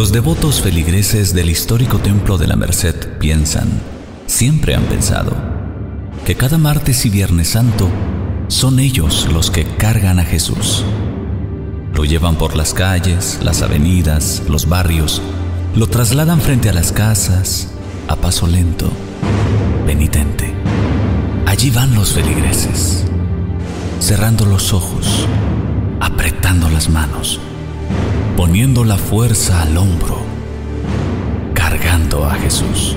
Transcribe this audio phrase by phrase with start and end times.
[0.00, 3.68] Los devotos feligreses del histórico Templo de la Merced piensan,
[4.26, 5.36] siempre han pensado,
[6.24, 7.86] que cada martes y viernes santo
[8.48, 10.86] son ellos los que cargan a Jesús.
[11.92, 15.20] Lo llevan por las calles, las avenidas, los barrios,
[15.76, 17.68] lo trasladan frente a las casas,
[18.08, 18.90] a paso lento,
[19.84, 20.54] penitente.
[21.44, 23.04] Allí van los feligreses,
[23.98, 25.26] cerrando los ojos,
[26.00, 27.38] apretando las manos
[28.36, 30.18] poniendo la fuerza al hombro,
[31.54, 32.96] cargando a Jesús.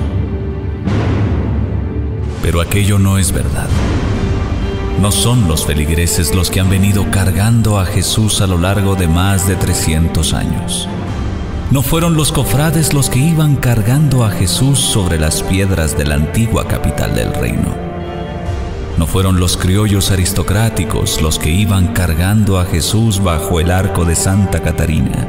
[2.41, 3.67] Pero aquello no es verdad.
[5.01, 9.07] No son los feligreses los que han venido cargando a Jesús a lo largo de
[9.07, 10.87] más de 300 años.
[11.71, 16.15] No fueron los cofrades los que iban cargando a Jesús sobre las piedras de la
[16.15, 17.92] antigua capital del reino.
[18.97, 24.15] No fueron los criollos aristocráticos los que iban cargando a Jesús bajo el arco de
[24.15, 25.27] Santa Catarina.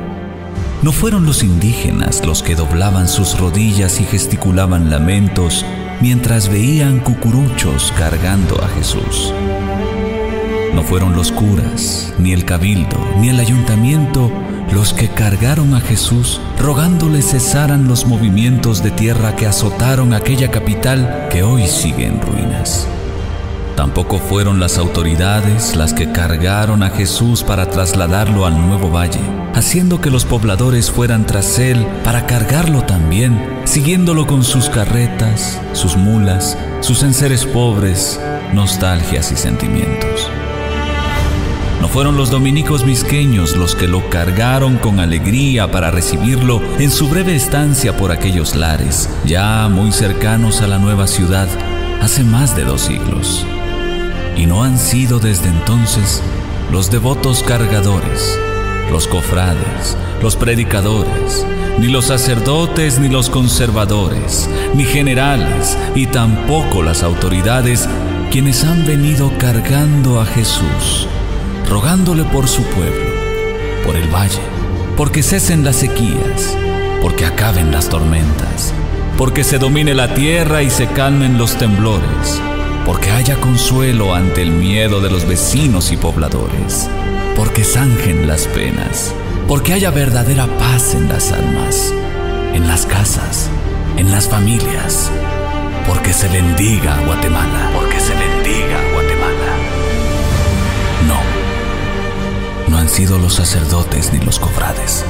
[0.82, 5.64] No fueron los indígenas los que doblaban sus rodillas y gesticulaban lamentos
[6.02, 9.32] mientras veían cucuruchos cargando a Jesús.
[10.74, 14.30] No fueron los curas, ni el cabildo, ni el ayuntamiento
[14.72, 21.28] los que cargaron a Jesús rogándole cesaran los movimientos de tierra que azotaron aquella capital
[21.30, 22.88] que hoy sigue en ruinas.
[23.76, 29.20] Tampoco fueron las autoridades las que cargaron a Jesús para trasladarlo al nuevo valle,
[29.52, 35.96] haciendo que los pobladores fueran tras él para cargarlo también, siguiéndolo con sus carretas, sus
[35.96, 38.20] mulas, sus enseres pobres,
[38.52, 40.30] nostalgias y sentimientos.
[41.80, 47.08] No fueron los dominicos misqueños los que lo cargaron con alegría para recibirlo en su
[47.08, 51.48] breve estancia por aquellos lares, ya muy cercanos a la nueva ciudad,
[52.00, 53.44] hace más de dos siglos
[54.36, 56.22] y no han sido desde entonces
[56.70, 58.38] los devotos cargadores,
[58.90, 61.46] los cofrades, los predicadores,
[61.78, 67.88] ni los sacerdotes, ni los conservadores, ni generales, y tampoco las autoridades
[68.30, 71.06] quienes han venido cargando a Jesús,
[71.68, 73.10] rogándole por su pueblo,
[73.84, 74.42] por el valle,
[74.96, 76.56] porque cesen las sequías,
[77.00, 78.72] porque acaben las tormentas,
[79.16, 82.40] porque se domine la tierra y se calmen los temblores
[82.84, 86.88] porque haya consuelo ante el miedo de los vecinos y pobladores,
[87.36, 89.14] porque zanjen las penas,
[89.48, 91.92] porque haya verdadera paz en las almas,
[92.52, 93.48] en las casas,
[93.96, 95.10] en las familias,
[95.88, 99.56] porque se bendiga Guatemala, porque se bendiga Guatemala.
[101.08, 105.04] No, no han sido los sacerdotes ni los cofrades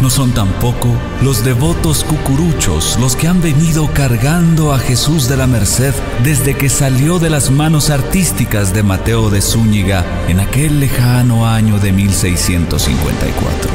[0.00, 0.88] no son tampoco
[1.22, 5.92] los devotos cucuruchos los que han venido cargando a Jesús de la Merced
[6.22, 11.78] desde que salió de las manos artísticas de Mateo de Zúñiga en aquel lejano año
[11.78, 13.70] de 1654.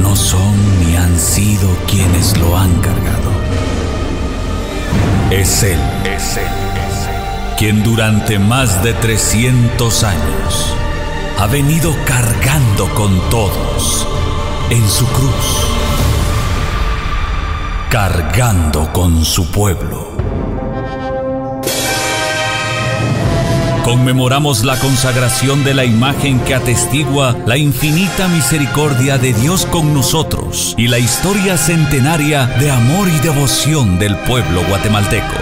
[0.00, 3.30] No son ni han sido quienes lo han cargado.
[5.30, 10.74] Es Él, es Él, es Él, quien durante más de 300 años
[11.38, 14.06] ha venido cargando con todos
[14.70, 15.66] en su cruz,
[17.88, 20.16] cargando con su pueblo.
[23.84, 30.74] Conmemoramos la consagración de la imagen que atestigua la infinita misericordia de Dios con nosotros
[30.76, 35.34] y la historia centenaria de amor y devoción del pueblo guatemalteco.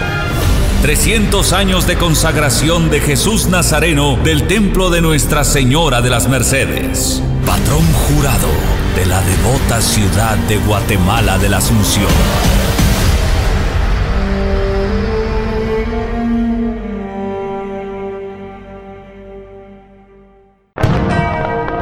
[0.83, 7.23] 300 años de consagración de Jesús Nazareno del templo de Nuestra Señora de las Mercedes,
[7.45, 8.47] patrón jurado
[8.95, 12.07] de la devota ciudad de Guatemala de la Asunción.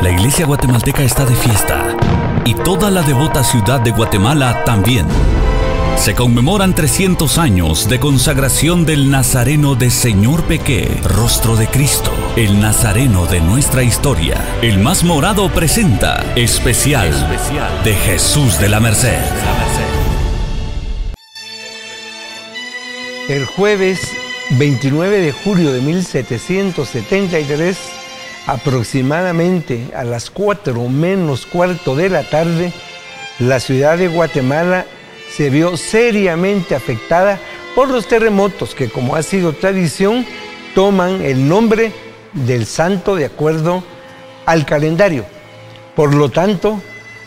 [0.01, 1.95] La iglesia guatemalteca está de fiesta
[2.45, 5.07] y toda la devota ciudad de Guatemala también
[5.95, 12.59] se conmemoran 300 años de consagración del Nazareno de Señor Peque, Rostro de Cristo, el
[12.59, 14.43] Nazareno de nuestra historia.
[14.61, 17.11] El más morado presenta especial,
[17.83, 19.21] de Jesús de la Merced.
[23.29, 23.99] El jueves
[24.51, 27.77] 29 de julio de 1773,
[28.47, 32.73] aproximadamente a las 4 menos cuarto de la tarde,
[33.39, 34.85] la ciudad de Guatemala
[35.35, 37.39] se vio seriamente afectada
[37.75, 40.25] por los terremotos que, como ha sido tradición,
[40.75, 41.91] toman el nombre
[42.33, 43.83] del santo de acuerdo
[44.45, 45.25] al calendario.
[45.95, 46.81] Por lo tanto,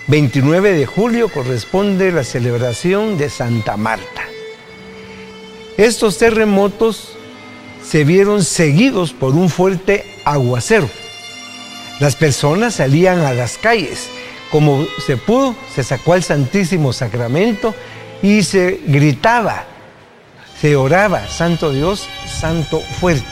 [0.06, 4.22] 29 de julio corresponde la celebración de Santa Marta.
[5.76, 7.16] Estos terremotos
[7.84, 10.88] se vieron seguidos por un fuerte aguacero.
[11.98, 14.08] Las personas salían a las calles
[14.50, 17.74] como se pudo, se sacó al Santísimo Sacramento
[18.22, 19.64] y se gritaba,
[20.60, 23.26] se oraba, Santo Dios, Santo fuerte.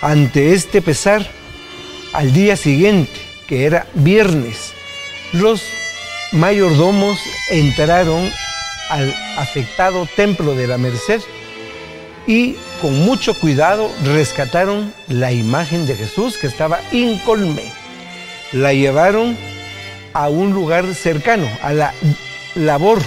[0.00, 1.26] Ante este pesar,
[2.12, 3.12] al día siguiente,
[3.46, 4.72] que era viernes,
[5.32, 5.62] los
[6.32, 7.18] mayordomos
[7.50, 8.30] entraron
[8.90, 11.20] al afectado templo de la Merced
[12.26, 17.72] y con mucho cuidado rescataron la imagen de Jesús que estaba incolme.
[18.52, 19.36] La llevaron
[20.12, 21.94] a un lugar cercano, a la
[22.54, 23.00] labor,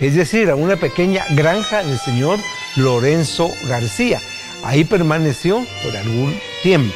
[0.00, 2.38] es decir, a una pequeña granja del señor
[2.76, 4.20] Lorenzo García.
[4.64, 6.94] Ahí permaneció por algún tiempo.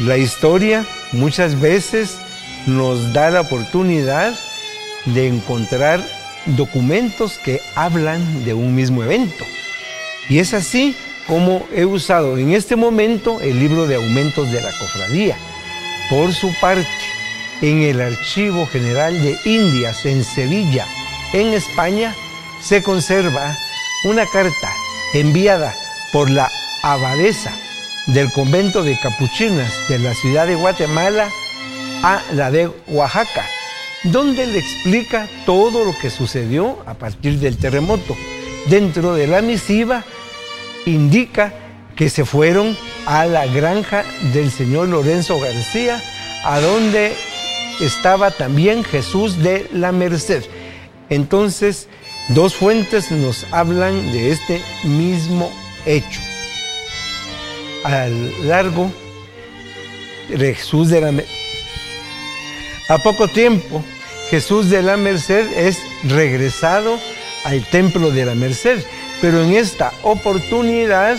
[0.00, 2.18] La historia muchas veces
[2.66, 4.34] nos da la oportunidad
[5.06, 6.04] de encontrar
[6.46, 9.44] documentos que hablan de un mismo evento.
[10.28, 10.96] Y es así
[11.26, 15.36] como he usado en este momento el libro de aumentos de la cofradía.
[16.08, 16.86] Por su parte,
[17.62, 20.86] en el Archivo General de Indias en Sevilla,
[21.40, 22.14] en España,
[22.62, 23.56] se conserva
[24.04, 24.72] una carta
[25.12, 25.74] enviada
[26.12, 26.50] por la
[26.82, 27.52] abadesa
[28.06, 31.28] del convento de capuchinas de la ciudad de Guatemala
[32.02, 33.44] a la de Oaxaca,
[34.04, 38.16] donde le explica todo lo que sucedió a partir del terremoto.
[38.70, 40.04] Dentro de la misiva
[40.86, 41.52] indica
[41.96, 46.02] que se fueron a la granja del señor Lorenzo García,
[46.44, 47.14] a donde
[47.80, 50.44] estaba también Jesús de la Merced.
[51.10, 51.88] Entonces,
[52.30, 55.50] dos fuentes nos hablan de este mismo
[55.84, 56.20] hecho.
[57.84, 58.08] A
[58.44, 58.90] largo,
[60.28, 61.12] Jesús de la.
[62.88, 63.82] A poco tiempo,
[64.30, 66.98] Jesús de la Merced es regresado
[67.44, 68.82] al templo de la Merced,
[69.20, 71.18] pero en esta oportunidad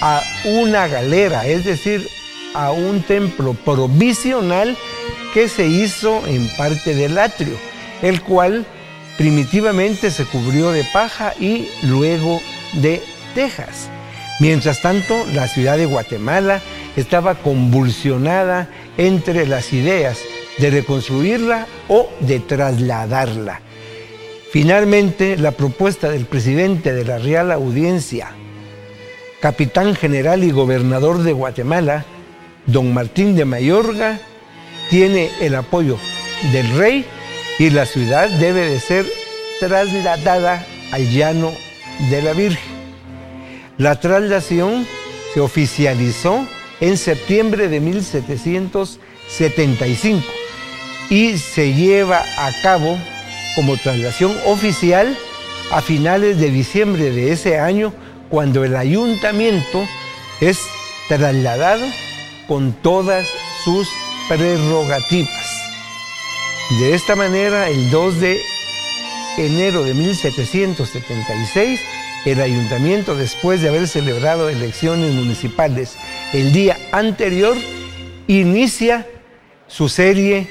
[0.00, 2.08] a una galera, es decir,
[2.54, 4.76] a un templo provisional
[5.32, 7.56] que se hizo en parte del atrio,
[8.02, 8.64] el cual
[9.16, 12.40] primitivamente se cubrió de paja y luego
[12.74, 13.02] de
[13.34, 13.88] tejas.
[14.40, 16.60] Mientras tanto, la ciudad de Guatemala
[16.96, 20.18] estaba convulsionada entre las ideas
[20.58, 23.60] de reconstruirla o de trasladarla.
[24.50, 28.30] Finalmente, la propuesta del presidente de la Real Audiencia,
[29.40, 32.04] capitán general y gobernador de Guatemala,
[32.66, 34.20] don Martín de Mayorga,
[34.90, 35.98] tiene el apoyo
[36.52, 37.04] del rey
[37.58, 39.06] y la ciudad debe de ser
[39.60, 41.52] trasladada al llano
[42.10, 42.74] de la Virgen.
[43.78, 44.86] La traslación
[45.32, 46.46] se oficializó
[46.80, 50.24] en septiembre de 1775
[51.10, 52.98] y se lleva a cabo
[53.54, 55.16] como traslación oficial
[55.70, 57.92] a finales de diciembre de ese año
[58.30, 59.86] cuando el ayuntamiento
[60.40, 60.58] es
[61.08, 61.86] trasladado
[62.48, 63.28] con todas
[63.64, 63.88] sus
[64.28, 65.43] prerrogativas.
[66.70, 68.40] De esta manera, el 2 de
[69.36, 71.80] enero de 1776,
[72.24, 75.96] el ayuntamiento, después de haber celebrado elecciones municipales
[76.32, 77.54] el día anterior,
[78.28, 79.06] inicia
[79.66, 80.48] su serie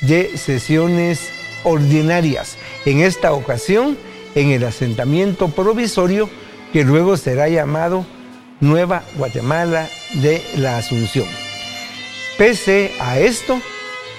[0.00, 1.28] de sesiones
[1.62, 2.56] ordinarias.
[2.86, 3.98] En esta ocasión,
[4.34, 6.30] en el asentamiento provisorio
[6.72, 8.06] que luego será llamado
[8.60, 11.26] Nueva Guatemala de la Asunción.
[12.38, 13.60] Pese a esto,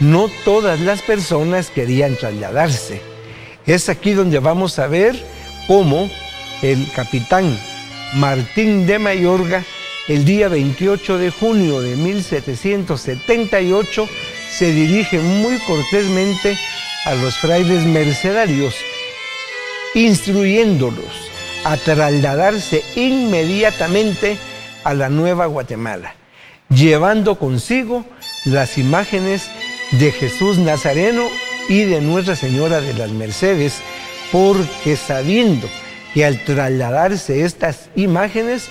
[0.02, 3.02] no todas las personas querían trasladarse.
[3.66, 5.16] Es aquí donde vamos a ver
[5.68, 6.10] cómo
[6.64, 7.58] el capitán
[8.16, 9.64] Martín de Mayorga,
[10.08, 14.10] el día 28 de junio de 1778,
[14.50, 16.58] se dirige muy cortésmente
[17.06, 18.76] a los frailes mercedarios,
[19.94, 21.30] instruyéndolos
[21.64, 24.40] a trasladarse inmediatamente
[24.84, 26.16] a la Nueva Guatemala
[26.74, 28.06] llevando consigo
[28.46, 29.50] las imágenes
[29.92, 31.30] de Jesús Nazareno
[31.70, 33.80] y de Nuestra Señora de las Mercedes,
[34.32, 35.70] porque sabiendo
[36.14, 38.68] que al trasladarse estas imágenes,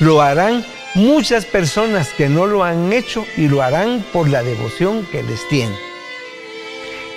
[0.00, 5.06] lo harán muchas personas que no lo han hecho y lo harán por la devoción
[5.10, 5.76] que les tienen.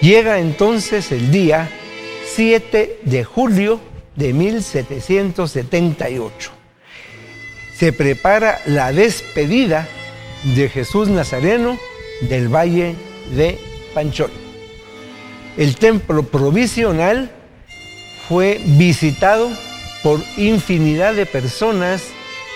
[0.01, 1.70] Llega entonces el día
[2.36, 3.79] 7 de julio
[4.15, 6.51] de 1778.
[7.75, 9.88] Se prepara la despedida
[10.56, 11.79] de Jesús Nazareno
[12.22, 12.96] del Valle
[13.31, 13.60] de
[13.93, 14.31] Panchol.
[15.57, 17.31] El templo provisional
[18.27, 19.50] fue visitado
[20.03, 22.03] por infinidad de personas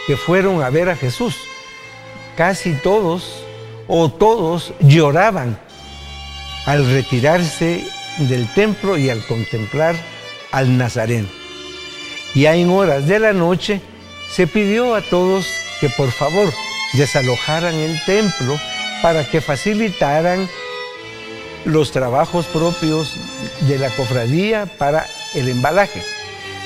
[0.08, 1.36] que fueron a ver a Jesús.
[2.36, 3.44] Casi todos
[3.88, 5.58] o todos lloraban
[6.66, 7.84] al retirarse
[8.20, 9.96] del templo y al contemplar
[10.52, 11.28] al Nazareno.
[12.36, 13.82] Y en horas de la noche
[14.32, 15.48] se pidió a todos
[15.80, 16.54] que por favor
[16.94, 18.58] desalojaran el templo
[19.02, 20.48] para que facilitaran
[21.66, 23.16] los trabajos propios
[23.62, 26.04] de la cofradía para el embalaje.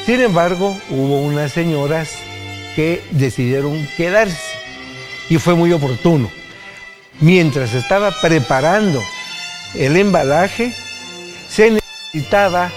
[0.06, 2.10] Sin embargo, hubo unas señoras
[2.76, 4.56] que decidieron quedarse
[5.30, 6.30] y fue muy oportuno.
[7.20, 9.02] Mientras estaba preparando
[9.74, 10.74] el embalaje,
[11.50, 12.72] se necesitaba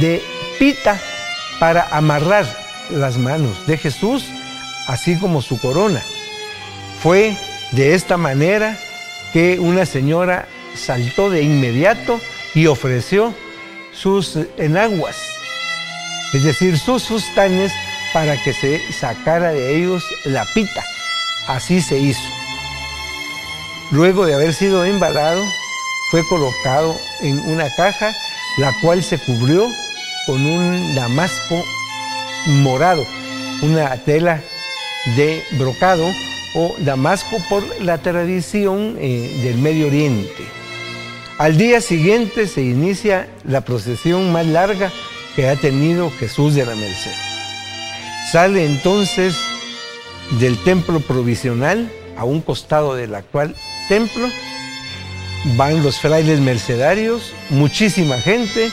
[0.00, 0.22] de
[0.58, 0.98] pita
[1.58, 2.46] para amarrar
[2.90, 4.24] las manos de Jesús,
[4.86, 6.02] así como su corona.
[7.02, 7.36] Fue
[7.72, 8.78] de esta manera
[9.32, 12.20] que una señora saltó de inmediato
[12.54, 13.34] y ofreció
[13.92, 15.16] sus enaguas,
[16.32, 17.72] es decir, sus sustanes
[18.12, 20.84] para que se sacara de ellos la pita.
[21.48, 22.20] Así se hizo.
[23.90, 25.44] Luego de haber sido embalado,
[26.10, 28.12] fue colocado en una caja,
[28.58, 29.68] la cual se cubrió
[30.26, 31.64] con un damasco
[32.46, 33.06] morado,
[33.62, 34.40] una tela
[35.16, 36.06] de brocado
[36.54, 40.59] o damasco por la tradición eh, del Medio Oriente.
[41.40, 44.92] Al día siguiente se inicia la procesión más larga
[45.34, 47.14] que ha tenido Jesús de la Merced.
[48.30, 49.38] Sale entonces
[50.38, 53.56] del templo provisional a un costado del actual
[53.88, 54.28] templo.
[55.56, 58.70] Van los frailes mercedarios, muchísima gente,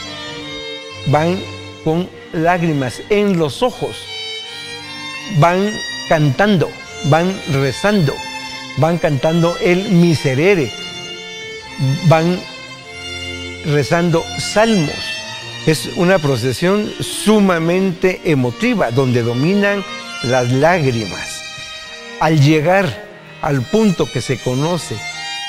[1.06, 1.40] van
[1.86, 3.96] con lágrimas en los ojos,
[5.40, 5.72] van
[6.10, 6.70] cantando,
[7.06, 8.14] van rezando,
[8.76, 10.70] van cantando el miserere,
[12.10, 12.38] van
[13.68, 14.96] rezando salmos.
[15.66, 19.84] Es una procesión sumamente emotiva, donde dominan
[20.24, 21.44] las lágrimas.
[22.20, 23.06] Al llegar
[23.42, 24.96] al punto que se conoce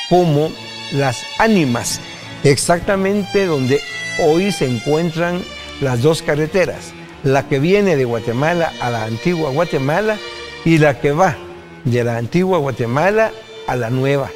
[0.08, 0.50] como
[0.92, 2.00] las ánimas,
[2.44, 3.80] exactamente donde
[4.18, 5.42] hoy se encuentran
[5.80, 10.18] las dos carreteras, la que viene de Guatemala a la antigua Guatemala
[10.64, 11.36] y la que va
[11.84, 13.30] de la antigua Guatemala
[13.66, 14.30] a la nueva.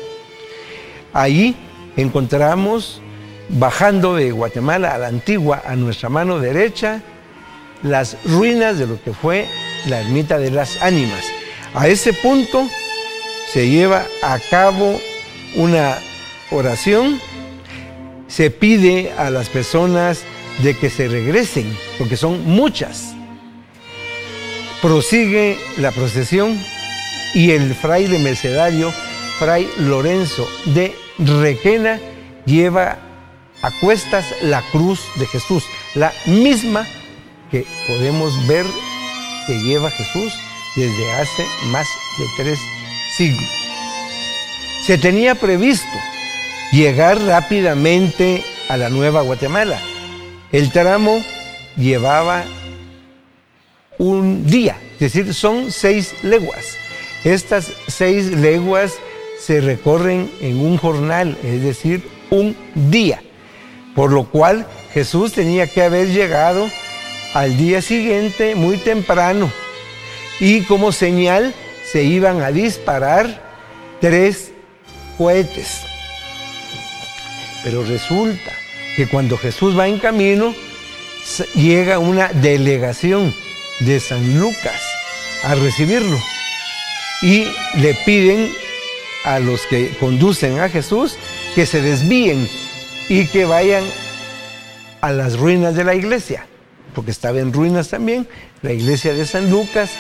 [1.12, 1.56] Allí
[1.96, 3.01] encontramos,
[3.52, 7.02] bajando de Guatemala a la antigua, a nuestra mano derecha,
[7.82, 9.46] las ruinas de lo que fue
[9.86, 11.24] la ermita de las ánimas.
[11.74, 12.68] A ese punto
[13.52, 14.98] se lleva a cabo
[15.56, 15.98] una
[16.50, 17.20] oración,
[18.28, 20.24] se pide a las personas
[20.62, 23.14] de que se regresen, porque son muchas.
[24.80, 26.58] Prosigue la procesión
[27.34, 28.92] y el fraile mercedario,
[29.38, 32.00] fray Lorenzo de Requena,
[32.44, 32.98] lleva
[33.62, 35.64] a cuestas la cruz de Jesús,
[35.94, 36.86] la misma
[37.50, 38.66] que podemos ver
[39.46, 40.32] que lleva Jesús
[40.76, 41.86] desde hace más
[42.18, 42.58] de tres
[43.16, 43.50] siglos.
[44.86, 45.98] Se tenía previsto
[46.72, 49.80] llegar rápidamente a la Nueva Guatemala.
[50.50, 51.22] El tramo
[51.76, 52.44] llevaba
[53.98, 56.76] un día, es decir, son seis leguas.
[57.24, 58.94] Estas seis leguas
[59.38, 63.22] se recorren en un jornal, es decir, un día,
[63.94, 66.68] por lo cual Jesús tenía que haber llegado
[67.34, 69.50] al día siguiente muy temprano
[70.40, 71.54] y como señal
[71.90, 73.42] se iban a disparar
[74.00, 74.52] tres
[75.18, 75.82] cohetes.
[77.64, 78.52] Pero resulta
[78.96, 80.54] que cuando Jesús va en camino,
[81.54, 83.34] llega una delegación
[83.80, 84.80] de San Lucas
[85.44, 86.18] a recibirlo
[87.22, 87.46] y
[87.76, 88.52] le piden
[89.24, 91.16] a los que conducen a Jesús
[91.54, 92.48] que se desvíen
[93.08, 93.84] y que vayan
[95.00, 96.46] a las ruinas de la iglesia
[96.94, 98.26] porque estaba en ruinas también,
[98.62, 99.90] la iglesia de San Lucas.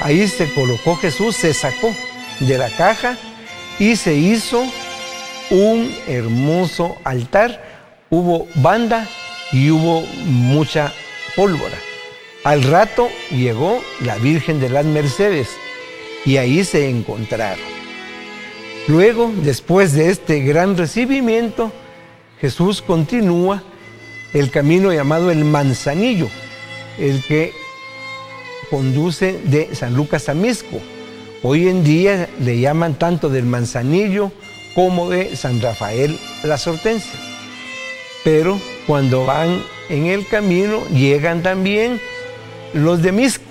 [0.00, 1.94] Ahí se colocó Jesús, se sacó
[2.40, 3.16] de la caja
[3.78, 4.62] y se hizo
[5.50, 7.62] un hermoso altar.
[8.10, 9.08] Hubo banda
[9.52, 10.92] y hubo mucha
[11.34, 11.78] pólvora.
[12.44, 15.48] Al rato llegó la Virgen de las Mercedes
[16.26, 17.72] y ahí se encontraron.
[18.88, 21.72] Luego, después de este gran recibimiento,
[22.42, 23.62] Jesús continúa
[24.34, 26.28] el camino llamado el Manzanillo,
[26.98, 27.52] el que
[28.68, 30.80] conduce de San Lucas a Misco.
[31.44, 34.32] Hoy en día le llaman tanto del Manzanillo
[34.74, 37.14] como de San Rafael las Hortensias.
[38.24, 42.00] Pero cuando van en el camino llegan también
[42.74, 43.44] los de Misco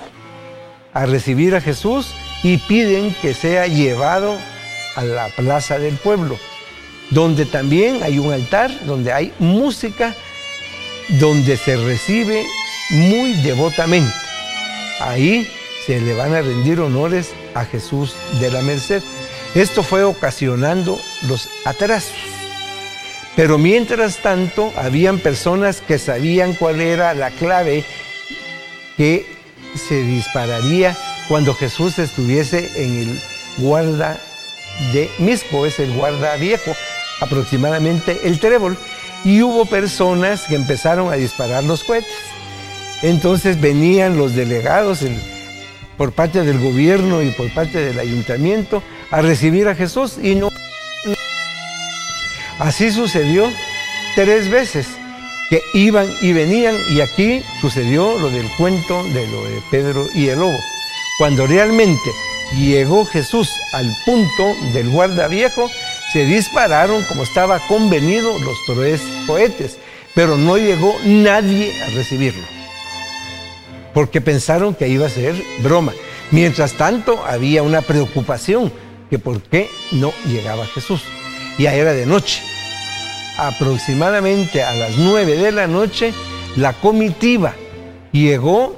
[0.92, 4.36] a recibir a Jesús y piden que sea llevado
[4.98, 6.38] a la plaza del pueblo,
[7.12, 10.16] donde también hay un altar, donde hay música,
[11.20, 12.46] donde se recibe
[12.90, 14.14] muy devotamente.
[15.00, 15.48] Ahí
[15.86, 19.04] se le van a rendir honores a Jesús de la Merced.
[19.56, 22.16] Esto fue ocasionando los atrasos.
[23.36, 27.84] Pero mientras tanto, habían personas que sabían cuál era la clave
[28.98, 29.26] que
[29.76, 33.22] se dispararía cuando Jesús estuviese en el
[33.58, 34.20] guarda
[34.94, 36.76] de Misco, es el guarda viejo,
[37.22, 38.78] aproximadamente el trébol.
[39.24, 42.12] y hubo personas que empezaron a disparar los cohetes.
[43.04, 45.06] Entonces venían los delegados
[45.96, 50.50] por parte del gobierno y por parte del ayuntamiento a recibir a Jesús y no.
[52.58, 53.52] Así sucedió
[54.16, 54.88] tres veces
[55.52, 60.30] que iban y venían y aquí sucedió lo del cuento de lo de Pedro y
[60.30, 60.58] el lobo.
[61.18, 62.10] Cuando realmente
[62.58, 65.70] llegó Jesús al punto del guarda viejo,
[66.12, 69.78] se dispararon como estaba convenido los tres cohetes,
[70.14, 72.44] pero no llegó nadie a recibirlo,
[73.94, 75.94] porque pensaron que iba a ser broma.
[76.32, 78.72] Mientras tanto, había una preocupación
[79.10, 81.02] que por qué no llegaba Jesús.
[81.58, 82.42] Ya era de noche
[83.42, 86.14] aproximadamente a las 9 de la noche,
[86.56, 87.56] la comitiva
[88.12, 88.76] llegó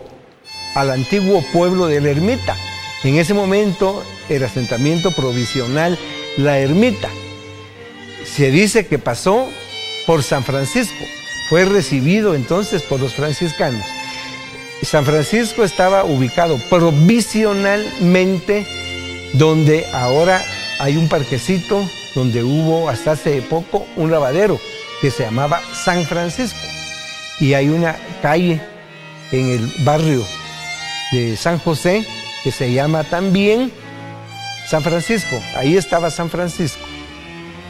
[0.75, 2.55] al antiguo pueblo de la ermita.
[3.03, 5.97] En ese momento, el asentamiento provisional
[6.37, 7.09] La Ermita.
[8.25, 9.49] Se dice que pasó
[10.05, 11.05] por San Francisco.
[11.49, 13.85] Fue recibido entonces por los franciscanos.
[14.81, 18.65] San Francisco estaba ubicado provisionalmente
[19.33, 20.43] donde ahora
[20.79, 24.59] hay un parquecito donde hubo hasta hace poco un lavadero
[25.01, 26.59] que se llamaba San Francisco.
[27.39, 28.61] Y hay una calle
[29.31, 30.25] en el barrio
[31.11, 32.05] de San José
[32.43, 33.71] que se llama también
[34.67, 35.41] San Francisco.
[35.55, 36.85] Ahí estaba San Francisco,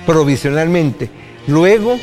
[0.05, 1.09] provisionalmente.
[1.47, 1.97] Luego,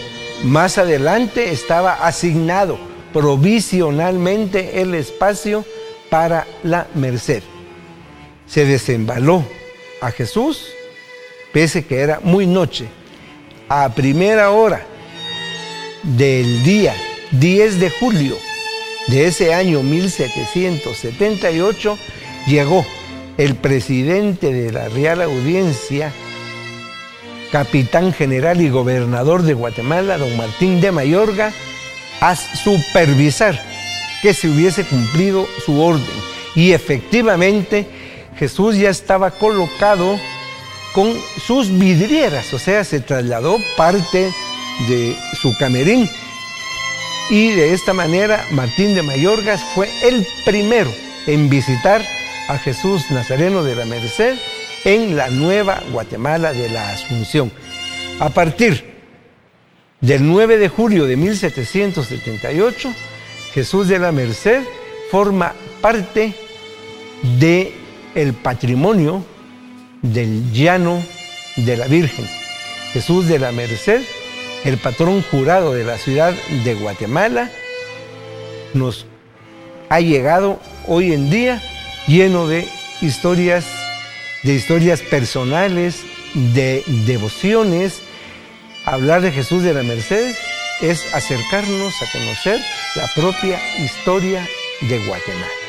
[0.44, 2.78] más adelante, estaba asignado
[3.12, 5.64] provisionalmente el espacio
[6.08, 7.42] para la merced.
[8.46, 9.44] Se desembaló
[10.00, 10.72] a Jesús
[11.52, 12.86] pese que era muy noche,
[13.68, 14.86] a primera hora
[16.02, 16.94] del día
[17.32, 18.36] 10 de julio
[19.08, 21.98] de ese año 1778,
[22.46, 22.86] llegó
[23.38, 26.12] el presidente de la Real Audiencia,
[27.50, 31.52] capitán general y gobernador de Guatemala, don Martín de Mayorga,
[32.20, 33.60] a supervisar
[34.22, 36.04] que se hubiese cumplido su orden.
[36.54, 37.86] Y efectivamente
[38.38, 40.18] Jesús ya estaba colocado
[40.92, 41.12] con
[41.46, 44.32] sus vidrieras, o sea, se trasladó parte
[44.88, 46.08] de su camerín.
[47.30, 50.92] Y de esta manera Martín de Mayorgas fue el primero
[51.26, 52.02] en visitar
[52.48, 54.36] a Jesús Nazareno de la Merced
[54.84, 57.50] en la nueva Guatemala de la Asunción.
[58.18, 58.84] A partir
[60.00, 62.92] del 9 de julio de 1778,
[63.52, 64.62] Jesús de la Merced
[65.10, 66.34] forma parte
[67.38, 67.72] de
[68.14, 69.24] el patrimonio
[70.02, 71.02] del llano
[71.56, 72.26] de la Virgen.
[72.92, 74.02] Jesús de la Merced,
[74.64, 77.50] el patrón jurado de la ciudad de Guatemala,
[78.74, 79.06] nos
[79.88, 81.62] ha llegado hoy en día
[82.06, 82.68] lleno de
[83.00, 83.64] historias,
[84.42, 86.02] de historias personales,
[86.34, 88.00] de devociones.
[88.84, 90.34] Hablar de Jesús de la Merced
[90.80, 92.60] es acercarnos a conocer
[92.96, 94.46] la propia historia
[94.80, 95.59] de Guatemala.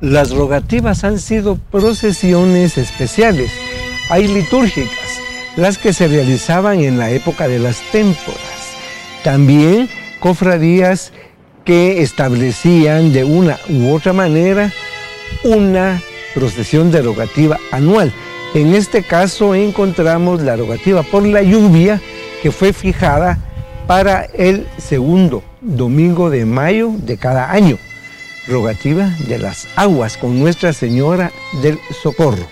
[0.00, 3.50] Las rogativas han sido procesiones especiales.
[4.10, 5.20] Hay litúrgicas,
[5.56, 8.76] las que se realizaban en la época de las témporas.
[9.24, 9.88] También
[10.20, 11.12] cofradías
[11.64, 14.72] que establecían de una u otra manera
[15.42, 16.00] una
[16.32, 18.12] procesión de rogativa anual.
[18.54, 22.00] En este caso encontramos la rogativa por la lluvia
[22.40, 23.36] que fue fijada
[23.88, 27.78] para el segundo domingo de mayo de cada año
[28.48, 31.32] rogativa de las aguas con Nuestra Señora
[31.62, 32.46] del Socorro,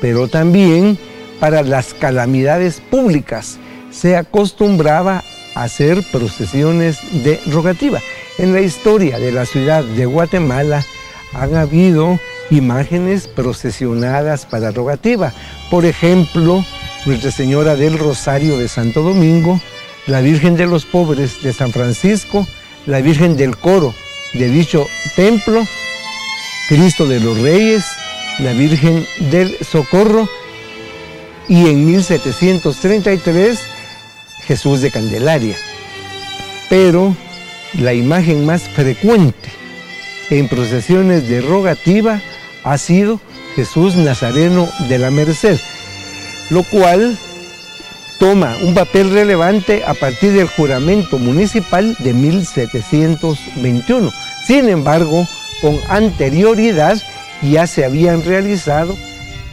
[0.00, 0.98] pero también
[1.38, 3.58] para las calamidades públicas
[3.90, 8.00] se acostumbraba a hacer procesiones de rogativa.
[8.38, 10.84] En la historia de la ciudad de Guatemala
[11.32, 12.18] han habido
[12.50, 15.32] imágenes procesionadas para rogativa.
[15.70, 16.64] Por ejemplo,
[17.06, 19.58] Nuestra Señora del Rosario de Santo Domingo,
[20.06, 22.46] la Virgen de los Pobres de San Francisco,
[22.86, 23.94] la Virgen del Coro
[24.32, 25.66] de dicho templo,
[26.68, 27.84] Cristo de los Reyes,
[28.38, 30.28] la Virgen del Socorro
[31.48, 33.58] y en 1733
[34.46, 35.56] Jesús de Candelaria.
[36.68, 37.16] Pero
[37.74, 39.50] la imagen más frecuente
[40.30, 42.20] en procesiones de rogativa
[42.62, 43.20] ha sido
[43.56, 45.58] Jesús Nazareno de la Merced,
[46.50, 47.18] lo cual
[48.20, 54.12] toma un papel relevante a partir del juramento municipal de 1721.
[54.46, 55.26] Sin embargo,
[55.62, 57.02] con anterioridad
[57.42, 58.96] ya se habían realizado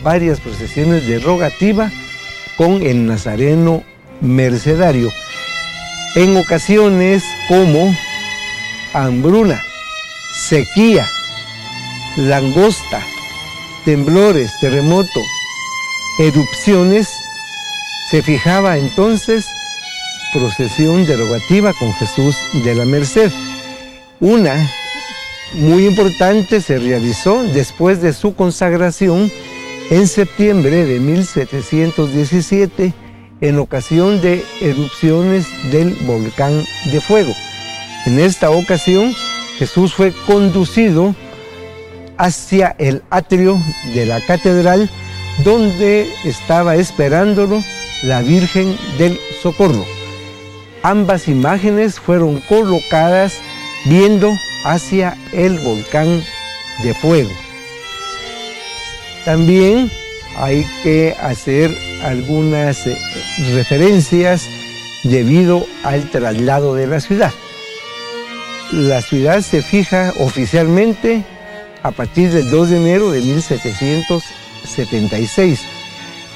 [0.03, 1.89] varias procesiones de rogativa
[2.57, 3.83] con el nazareno
[4.19, 5.09] mercedario,
[6.15, 7.95] en ocasiones como
[8.93, 9.63] hambruna,
[10.49, 11.07] sequía,
[12.17, 13.01] langosta,
[13.85, 15.21] temblores, terremoto,
[16.19, 17.07] erupciones,
[18.09, 19.45] se fijaba entonces
[20.31, 23.31] procesión derogativa con Jesús de la Merced.
[24.19, 24.55] Una
[25.53, 29.31] muy importante se realizó después de su consagración
[29.89, 32.93] en septiembre de 1717
[33.41, 37.33] en ocasión de erupciones del volcán de fuego.
[38.05, 39.13] En esta ocasión
[39.57, 41.13] Jesús fue conducido
[42.17, 43.59] hacia el atrio
[43.93, 44.89] de la catedral
[45.43, 47.63] donde estaba esperándolo
[48.03, 49.85] la Virgen del Socorro.
[50.83, 53.39] Ambas imágenes fueron colocadas
[53.85, 54.31] viendo
[54.63, 56.23] hacia el volcán
[56.83, 57.31] de fuego.
[59.25, 59.89] También
[60.37, 62.97] hay que hacer algunas eh,
[63.53, 64.47] referencias
[65.03, 67.31] debido al traslado de la ciudad.
[68.71, 71.23] La ciudad se fija oficialmente
[71.83, 75.76] a partir del 2 de enero de 1776.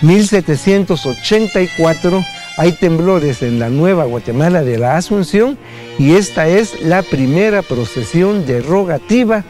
[0.01, 2.23] 1784
[2.57, 5.57] hay temblores en la Nueva Guatemala de la Asunción
[5.97, 9.43] y esta es la primera procesión derogativa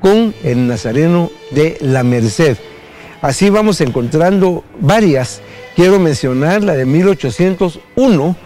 [0.00, 2.56] con el Nazareno de la Merced.
[3.22, 5.40] Así vamos encontrando varias.
[5.76, 8.36] Quiero mencionar la de 1801,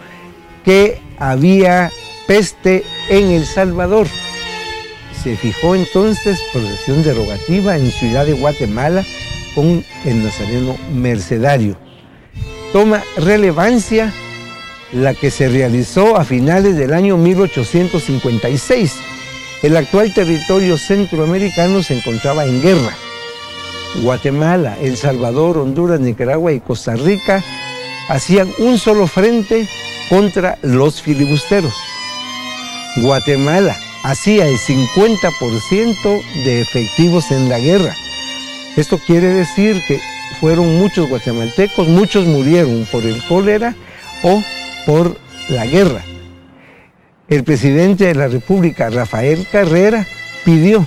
[0.63, 1.91] que había
[2.27, 4.07] peste en El Salvador.
[5.23, 9.03] Se fijó entonces procesión derogativa en Ciudad de Guatemala
[9.55, 11.77] con el Nazareno Mercedario.
[12.71, 14.13] Toma relevancia
[14.91, 18.93] la que se realizó a finales del año 1856.
[19.63, 22.95] El actual territorio centroamericano se encontraba en guerra
[24.01, 27.43] Guatemala, El Salvador, Honduras, Nicaragua y Costa Rica
[28.09, 29.67] hacían un solo frente
[30.09, 31.73] contra los filibusteros.
[32.97, 37.95] Guatemala hacía el 50% de efectivos en la guerra.
[38.75, 39.99] Esto quiere decir que
[40.39, 43.73] fueron muchos guatemaltecos, muchos murieron por el cólera
[44.23, 44.43] o
[44.85, 45.17] por
[45.49, 46.03] la guerra.
[47.27, 50.05] El presidente de la República, Rafael Carrera,
[50.43, 50.85] pidió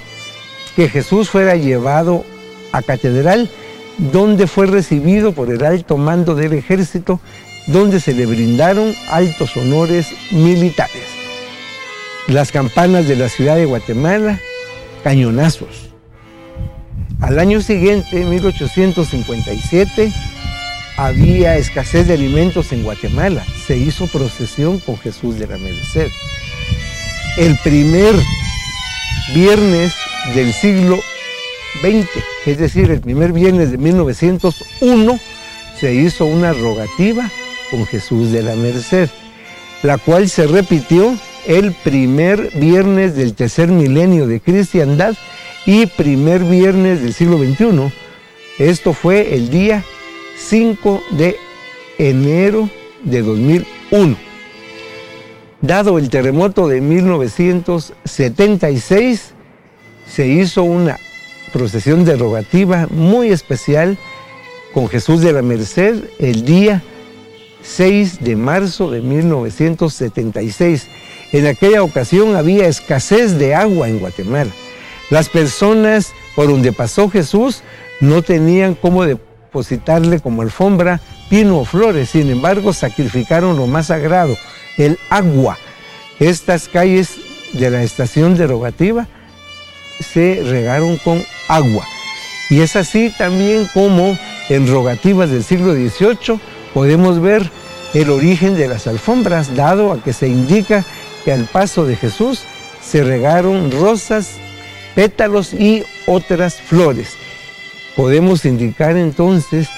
[0.76, 2.24] que Jesús fuera llevado
[2.72, 3.50] a Catedral,
[3.96, 7.20] donde fue recibido por el alto mando del ejército,
[7.66, 11.04] donde se le brindaron altos honores militares.
[12.28, 14.38] Las campanas de la ciudad de Guatemala,
[15.02, 15.87] cañonazos.
[17.20, 20.12] Al año siguiente, 1857,
[20.96, 23.44] había escasez de alimentos en Guatemala.
[23.66, 26.08] Se hizo procesión con Jesús de la Merced.
[27.36, 28.14] El primer
[29.34, 29.94] viernes
[30.34, 31.00] del siglo
[31.82, 32.08] 20,
[32.46, 35.18] es decir, el primer viernes de 1901,
[35.78, 37.28] se hizo una rogativa
[37.70, 39.10] con Jesús de la Merced,
[39.82, 45.16] la cual se repitió el primer viernes del tercer milenio de cristiandad
[45.68, 47.92] y primer viernes del siglo XXI.
[48.58, 49.84] Esto fue el día
[50.38, 51.36] 5 de
[51.98, 52.70] enero
[53.04, 54.16] de 2001.
[55.60, 59.34] Dado el terremoto de 1976,
[60.06, 60.98] se hizo una
[61.52, 63.98] procesión derogativa muy especial
[64.72, 66.82] con Jesús de la Merced el día
[67.62, 70.86] 6 de marzo de 1976.
[71.32, 74.50] En aquella ocasión había escasez de agua en Guatemala.
[75.10, 77.62] Las personas por donde pasó Jesús
[78.00, 84.36] no tenían cómo depositarle como alfombra pino o flores, sin embargo sacrificaron lo más sagrado,
[84.76, 85.58] el agua.
[86.20, 87.16] Estas calles
[87.52, 89.06] de la estación derogativa
[90.00, 91.84] se regaron con agua.
[92.50, 94.16] Y es así también como
[94.48, 96.40] en rogativas del siglo XVIII
[96.72, 97.50] podemos ver
[97.94, 100.84] el origen de las alfombras, dado a que se indica
[101.24, 102.42] que al paso de Jesús
[102.82, 104.36] se regaron rosas,
[104.98, 107.10] pétalos y otras flores.
[107.94, 109.68] Podemos indicar entonces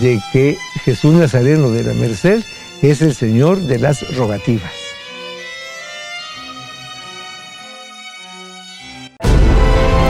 [0.00, 2.42] de que Jesús Nazareno de la Merced
[2.80, 4.83] es el Señor de las rogativas.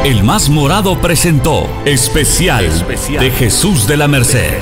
[0.05, 2.67] El Más Morado presentó Especial,
[3.19, 4.61] de Jesús de la Merced.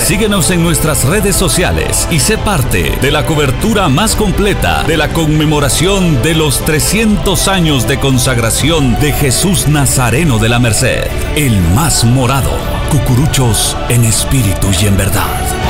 [0.00, 5.12] Síguenos en nuestras redes sociales y sé parte de la cobertura más completa de la
[5.12, 11.06] conmemoración de los 300 años de consagración de Jesús Nazareno de la Merced.
[11.36, 12.56] El Más Morado.
[12.90, 15.65] Cucuruchos en espíritu y en verdad.